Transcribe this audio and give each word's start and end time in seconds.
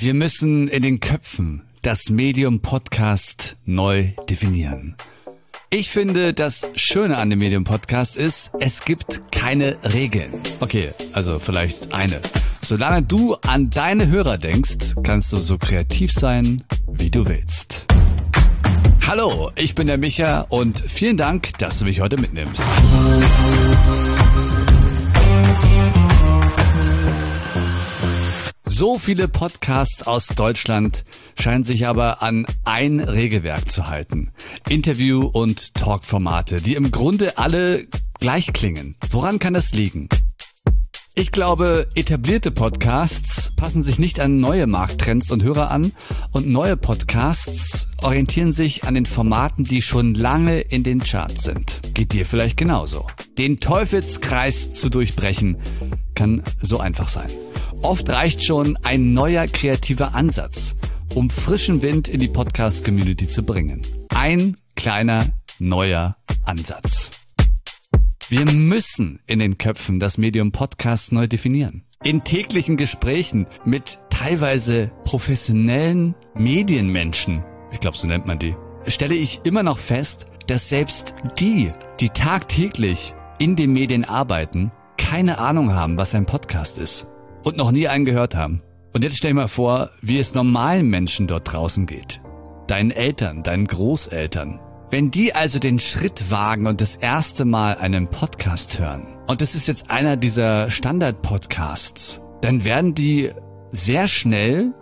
Wir 0.00 0.14
müssen 0.14 0.68
in 0.68 0.82
den 0.82 1.00
Köpfen 1.00 1.62
das 1.82 2.08
Medium 2.08 2.60
Podcast 2.60 3.56
neu 3.64 4.10
definieren. 4.30 4.94
Ich 5.70 5.90
finde, 5.90 6.34
das 6.34 6.64
Schöne 6.76 7.16
an 7.16 7.30
dem 7.30 7.40
Medium 7.40 7.64
Podcast 7.64 8.16
ist, 8.16 8.52
es 8.60 8.84
gibt 8.84 9.32
keine 9.32 9.76
Regeln. 9.92 10.34
Okay, 10.60 10.92
also 11.14 11.40
vielleicht 11.40 11.94
eine. 11.94 12.20
Solange 12.60 13.02
du 13.02 13.34
an 13.34 13.70
deine 13.70 14.06
Hörer 14.06 14.38
denkst, 14.38 14.94
kannst 15.02 15.32
du 15.32 15.36
so 15.36 15.58
kreativ 15.58 16.12
sein, 16.12 16.62
wie 16.86 17.10
du 17.10 17.26
willst. 17.26 17.88
Hallo, 19.04 19.50
ich 19.56 19.74
bin 19.74 19.88
der 19.88 19.98
Micha 19.98 20.42
und 20.42 20.78
vielen 20.78 21.16
Dank, 21.16 21.58
dass 21.58 21.80
du 21.80 21.86
mich 21.86 22.00
heute 22.00 22.20
mitnimmst. 22.20 22.62
So 28.78 28.96
viele 28.96 29.26
Podcasts 29.26 30.06
aus 30.06 30.28
Deutschland 30.28 31.04
scheinen 31.36 31.64
sich 31.64 31.88
aber 31.88 32.22
an 32.22 32.46
ein 32.64 33.00
Regelwerk 33.00 33.68
zu 33.68 33.88
halten. 33.88 34.30
Interview- 34.68 35.26
und 35.26 35.74
Talkformate, 35.74 36.60
die 36.60 36.76
im 36.76 36.92
Grunde 36.92 37.38
alle 37.38 37.88
gleich 38.20 38.52
klingen. 38.52 38.94
Woran 39.10 39.40
kann 39.40 39.54
das 39.54 39.72
liegen? 39.72 40.08
Ich 41.16 41.32
glaube, 41.32 41.88
etablierte 41.96 42.52
Podcasts 42.52 43.50
passen 43.56 43.82
sich 43.82 43.98
nicht 43.98 44.20
an 44.20 44.38
neue 44.38 44.68
Markttrends 44.68 45.32
und 45.32 45.42
Hörer 45.42 45.72
an 45.72 45.90
und 46.30 46.46
neue 46.46 46.76
Podcasts 46.76 47.88
orientieren 48.00 48.52
sich 48.52 48.84
an 48.84 48.94
den 48.94 49.06
Formaten, 49.06 49.64
die 49.64 49.82
schon 49.82 50.14
lange 50.14 50.60
in 50.60 50.84
den 50.84 51.00
Charts 51.00 51.42
sind. 51.42 51.80
Geht 51.94 52.12
dir 52.12 52.24
vielleicht 52.24 52.56
genauso. 52.56 53.08
Den 53.38 53.58
Teufelskreis 53.58 54.70
zu 54.70 54.88
durchbrechen 54.88 55.56
kann 56.14 56.44
so 56.60 56.78
einfach 56.78 57.08
sein. 57.08 57.30
Oft 57.82 58.10
reicht 58.10 58.44
schon 58.44 58.76
ein 58.82 59.12
neuer 59.12 59.46
kreativer 59.46 60.14
Ansatz, 60.14 60.74
um 61.14 61.30
frischen 61.30 61.80
Wind 61.80 62.08
in 62.08 62.18
die 62.18 62.28
Podcast-Community 62.28 63.28
zu 63.28 63.44
bringen. 63.44 63.82
Ein 64.08 64.56
kleiner 64.74 65.26
neuer 65.60 66.16
Ansatz. 66.44 67.12
Wir 68.28 68.44
müssen 68.46 69.20
in 69.26 69.38
den 69.38 69.58
Köpfen 69.58 70.00
das 70.00 70.18
Medium 70.18 70.50
Podcast 70.50 71.12
neu 71.12 71.28
definieren. 71.28 71.84
In 72.02 72.24
täglichen 72.24 72.76
Gesprächen 72.76 73.46
mit 73.64 73.98
teilweise 74.10 74.90
professionellen 75.04 76.16
Medienmenschen, 76.34 77.44
ich 77.70 77.78
glaube, 77.78 77.96
so 77.96 78.08
nennt 78.08 78.26
man 78.26 78.40
die, 78.40 78.56
stelle 78.88 79.14
ich 79.14 79.40
immer 79.44 79.62
noch 79.62 79.78
fest, 79.78 80.26
dass 80.48 80.68
selbst 80.68 81.14
die, 81.38 81.72
die 82.00 82.08
tagtäglich 82.08 83.14
in 83.38 83.54
den 83.54 83.72
Medien 83.72 84.04
arbeiten, 84.04 84.72
keine 84.96 85.38
Ahnung 85.38 85.72
haben, 85.72 85.96
was 85.96 86.14
ein 86.14 86.26
Podcast 86.26 86.76
ist 86.76 87.06
und 87.42 87.56
noch 87.56 87.70
nie 87.70 87.88
einen 87.88 88.04
gehört 88.04 88.34
haben. 88.34 88.62
Und 88.92 89.04
jetzt 89.04 89.18
stell 89.18 89.30
dir 89.30 89.36
mal 89.36 89.48
vor, 89.48 89.90
wie 90.00 90.18
es 90.18 90.34
normalen 90.34 90.88
Menschen 90.88 91.26
dort 91.26 91.52
draußen 91.52 91.86
geht. 91.86 92.20
Deinen 92.66 92.90
Eltern, 92.90 93.42
deinen 93.42 93.66
Großeltern. 93.66 94.60
Wenn 94.90 95.10
die 95.10 95.34
also 95.34 95.58
den 95.58 95.78
Schritt 95.78 96.30
wagen 96.30 96.66
und 96.66 96.80
das 96.80 96.96
erste 96.96 97.44
Mal 97.44 97.76
einen 97.76 98.08
Podcast 98.08 98.78
hören, 98.78 99.06
und 99.26 99.42
das 99.42 99.54
ist 99.54 99.68
jetzt 99.68 99.90
einer 99.90 100.16
dieser 100.16 100.70
Standard-Podcasts, 100.70 102.22
dann 102.40 102.64
werden 102.64 102.94
die 102.94 103.30
sehr 103.70 104.08
schnell 104.08 104.72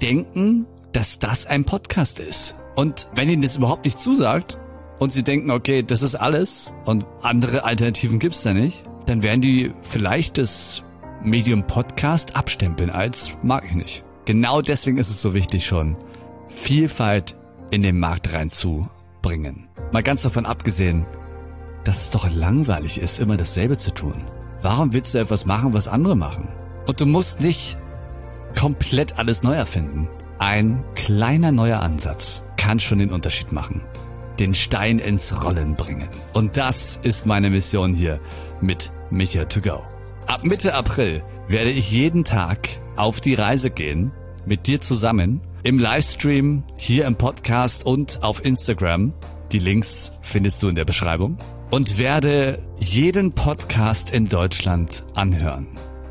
denken, 0.00 0.66
dass 0.92 1.18
das 1.18 1.46
ein 1.46 1.64
Podcast 1.64 2.20
ist. 2.20 2.56
Und 2.76 3.08
wenn 3.14 3.28
ihnen 3.28 3.42
das 3.42 3.56
überhaupt 3.56 3.84
nicht 3.84 3.98
zusagt 3.98 4.58
und 5.00 5.10
sie 5.10 5.24
denken, 5.24 5.50
okay, 5.50 5.82
das 5.82 6.02
ist 6.02 6.14
alles 6.14 6.72
und 6.84 7.04
andere 7.20 7.64
Alternativen 7.64 8.18
gibt's 8.18 8.42
da 8.42 8.54
nicht, 8.54 8.84
dann 9.06 9.22
werden 9.22 9.40
die 9.40 9.72
vielleicht 9.82 10.38
das 10.38 10.84
Medium 11.26 11.66
Podcast 11.66 12.36
abstempeln 12.36 12.88
als 12.88 13.36
mag 13.42 13.64
ich 13.64 13.74
nicht. 13.74 14.04
Genau 14.26 14.62
deswegen 14.62 14.96
ist 14.96 15.08
es 15.08 15.20
so 15.20 15.34
wichtig 15.34 15.66
schon, 15.66 15.96
Vielfalt 16.48 17.36
in 17.72 17.82
den 17.82 17.98
Markt 17.98 18.32
reinzubringen. 18.32 19.66
Mal 19.90 20.04
ganz 20.04 20.22
davon 20.22 20.46
abgesehen, 20.46 21.04
dass 21.82 22.02
es 22.02 22.10
doch 22.10 22.30
langweilig 22.30 23.00
ist, 23.00 23.18
immer 23.18 23.36
dasselbe 23.36 23.76
zu 23.76 23.92
tun. 23.92 24.22
Warum 24.62 24.92
willst 24.92 25.14
du 25.14 25.18
etwas 25.18 25.46
machen, 25.46 25.72
was 25.72 25.88
andere 25.88 26.14
machen? 26.14 26.46
Und 26.86 27.00
du 27.00 27.06
musst 27.06 27.40
nicht 27.40 27.76
komplett 28.56 29.18
alles 29.18 29.42
neu 29.42 29.54
erfinden. 29.54 30.08
Ein 30.38 30.84
kleiner 30.94 31.50
neuer 31.50 31.80
Ansatz 31.80 32.44
kann 32.56 32.78
schon 32.78 33.00
den 33.00 33.10
Unterschied 33.10 33.50
machen. 33.50 33.82
Den 34.38 34.54
Stein 34.54 35.00
ins 35.00 35.44
Rollen 35.44 35.74
bringen. 35.74 36.08
Und 36.34 36.56
das 36.56 37.00
ist 37.02 37.26
meine 37.26 37.50
Mission 37.50 37.94
hier 37.94 38.20
mit 38.60 38.92
Micha 39.10 39.46
to 39.46 39.60
go. 39.60 39.82
Ab 40.26 40.44
Mitte 40.44 40.74
April 40.74 41.22
werde 41.46 41.70
ich 41.70 41.92
jeden 41.92 42.24
Tag 42.24 42.68
auf 42.96 43.20
die 43.20 43.34
Reise 43.34 43.70
gehen, 43.70 44.10
mit 44.44 44.66
dir 44.66 44.80
zusammen, 44.80 45.40
im 45.62 45.78
Livestream, 45.78 46.64
hier 46.76 47.06
im 47.06 47.14
Podcast 47.14 47.86
und 47.86 48.24
auf 48.24 48.44
Instagram. 48.44 49.12
Die 49.52 49.60
Links 49.60 50.12
findest 50.22 50.64
du 50.64 50.68
in 50.68 50.74
der 50.74 50.84
Beschreibung. 50.84 51.38
Und 51.70 51.98
werde 51.98 52.58
jeden 52.78 53.34
Podcast 53.34 54.12
in 54.12 54.28
Deutschland 54.28 55.04
anhören. 55.14 55.68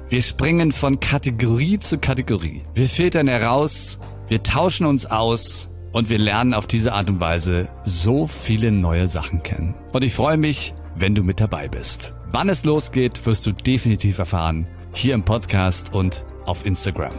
Wir 0.08 0.22
springen 0.22 0.72
von 0.72 1.02
Kategorie 1.02 1.80
zu 1.80 1.98
Kategorie. 1.98 2.64
Wir 2.74 2.88
filtern 2.88 3.28
heraus, 3.28 4.00
wir 4.30 4.42
tauschen 4.44 4.86
uns 4.86 5.06
aus 5.06 5.70
und 5.92 6.10
wir 6.10 6.20
lernen 6.20 6.54
auf 6.54 6.68
diese 6.68 6.94
Art 6.94 7.10
und 7.10 7.20
Weise 7.20 7.68
so 7.84 8.28
viele 8.28 8.72
neue 8.72 9.10
Sachen 9.10 9.44
kennen. 9.44 9.76
Und 9.92 10.06
ich 10.06 10.14
freue 10.14 10.38
mich, 10.38 10.74
wenn 10.96 11.16
du 11.16 11.24
mit 11.24 11.42
dabei 11.42 11.68
bist. 11.68 12.15
Wann 12.32 12.50
es 12.50 12.66
losgeht, 12.66 13.26
wirst 13.26 13.46
du 13.46 13.52
definitiv 13.52 14.18
erfahren. 14.18 14.68
Hier 14.94 15.14
im 15.14 15.24
Podcast 15.24 15.94
und 15.94 16.26
auf 16.46 16.66
Instagram. 16.66 17.14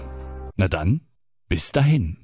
Na 0.57 0.69
dann, 0.69 1.01
bis 1.49 1.73
dahin. 1.73 2.17